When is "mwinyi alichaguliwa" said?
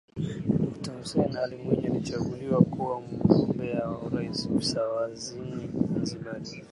1.57-2.61